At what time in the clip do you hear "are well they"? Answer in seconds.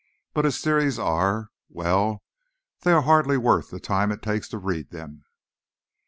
0.97-2.91